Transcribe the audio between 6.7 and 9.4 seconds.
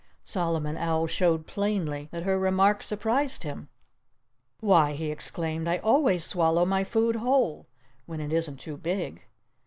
food whole—when it isn't too big!"